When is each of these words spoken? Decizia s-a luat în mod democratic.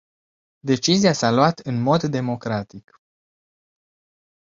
Decizia 0.61 1.13
s-a 1.13 1.31
luat 1.31 1.59
în 1.59 1.81
mod 1.81 2.03
democratic. 2.03 3.01